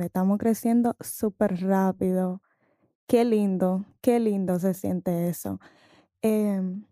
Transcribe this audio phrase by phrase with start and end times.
[0.00, 2.42] Estamos creciendo súper rápido.
[3.06, 5.60] Qué lindo, qué lindo se siente eso.
[6.22, 6.84] Em,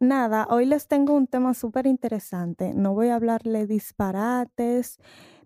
[0.00, 2.72] nada, hoy les tengo un tema súper interesante.
[2.74, 4.98] No voy a hablarle disparates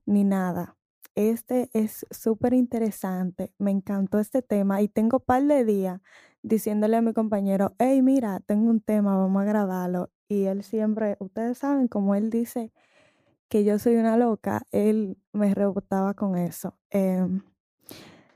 [0.06, 0.77] ni nada.
[1.14, 3.52] Este es súper interesante.
[3.58, 6.00] Me encantó este tema y tengo par de días
[6.42, 10.10] diciéndole a mi compañero, hey, mira, tengo un tema, vamos a grabarlo.
[10.28, 12.72] Y él siempre, ustedes saben, como él dice,
[13.48, 16.78] que yo soy una loca, él me rebotaba con eso.
[16.91, 17.42] Em,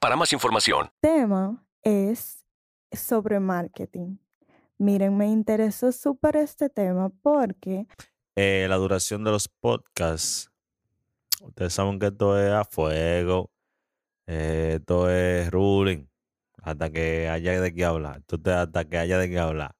[0.00, 0.90] para más información.
[1.00, 2.44] tema es
[2.92, 4.16] sobre marketing.
[4.78, 7.86] Miren, me interesó súper este tema porque
[8.36, 10.50] Eh, la duración de los podcasts.
[11.42, 13.50] Ustedes saben que esto es a fuego.
[14.26, 16.08] eh, esto es ruling.
[16.62, 18.18] Hasta que haya de qué hablar.
[18.20, 19.74] Esto te- hasta que haya de qué hablar.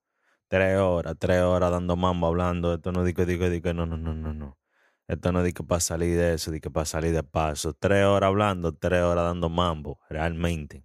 [0.49, 2.75] Tres horas, tres horas dando mambo, hablando.
[2.75, 4.59] Esto no digo, digo, digo, no, no, no, no, no.
[5.07, 7.75] Esto no digo para salir de eso, digo para salir de paso.
[7.75, 10.85] Tres horas hablando, tres horas dando mambo, realmente.